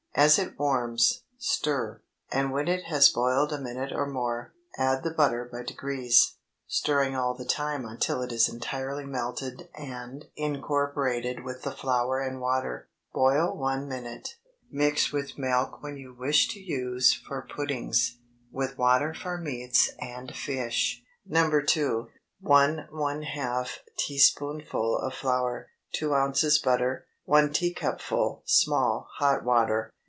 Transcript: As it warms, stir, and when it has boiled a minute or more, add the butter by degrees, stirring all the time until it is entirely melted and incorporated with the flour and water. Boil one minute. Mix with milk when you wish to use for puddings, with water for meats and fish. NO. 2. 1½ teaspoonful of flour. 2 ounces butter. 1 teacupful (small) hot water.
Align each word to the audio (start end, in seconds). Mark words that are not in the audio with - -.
As 0.13 0.37
it 0.37 0.59
warms, 0.59 1.23
stir, 1.37 2.01
and 2.33 2.51
when 2.51 2.67
it 2.67 2.83
has 2.83 3.07
boiled 3.07 3.53
a 3.53 3.57
minute 3.57 3.93
or 3.93 4.05
more, 4.05 4.53
add 4.77 5.03
the 5.03 5.09
butter 5.13 5.47
by 5.49 5.63
degrees, 5.63 6.35
stirring 6.67 7.15
all 7.15 7.33
the 7.33 7.45
time 7.45 7.85
until 7.85 8.21
it 8.21 8.31
is 8.33 8.49
entirely 8.49 9.05
melted 9.05 9.69
and 9.73 10.25
incorporated 10.35 11.45
with 11.45 11.63
the 11.63 11.71
flour 11.71 12.19
and 12.19 12.41
water. 12.41 12.89
Boil 13.13 13.55
one 13.55 13.87
minute. 13.87 14.35
Mix 14.69 15.13
with 15.13 15.37
milk 15.39 15.81
when 15.81 15.95
you 15.95 16.13
wish 16.13 16.49
to 16.49 16.59
use 16.59 17.13
for 17.13 17.47
puddings, 17.55 18.17
with 18.51 18.77
water 18.77 19.13
for 19.13 19.37
meats 19.37 19.91
and 19.97 20.35
fish. 20.35 21.01
NO. 21.25 21.61
2. 21.61 22.09
1½ 22.43 23.77
teaspoonful 23.97 24.97
of 24.97 25.13
flour. 25.13 25.67
2 25.93 26.13
ounces 26.13 26.59
butter. 26.59 27.07
1 27.25 27.53
teacupful 27.53 28.43
(small) 28.45 29.07
hot 29.17 29.45
water. 29.45 29.89